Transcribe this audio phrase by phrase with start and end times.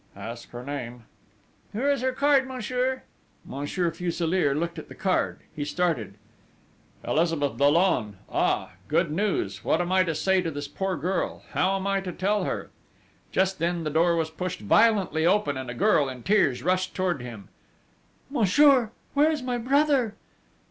[0.15, 1.03] "Ask her name."
[1.73, 3.03] "Here is her card, monsieur."
[3.45, 6.15] Monsieur Fuselier looked at the card: he started!
[7.03, 8.17] "Elizabeth Dollon!...
[8.31, 8.71] Ah...
[8.87, 11.43] Good Heavens, what am I to say to this poor girl?
[11.51, 12.71] How am I to tell her?"
[13.31, 17.21] Just then the door was pushed violently open, and a girl, in tears, rushed towards
[17.21, 17.49] him:
[18.31, 20.15] "Monsieur, where is my brother?"